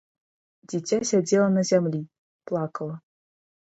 [0.71, 2.03] Дзіця сядзела на зямлі,
[2.51, 2.95] плакала.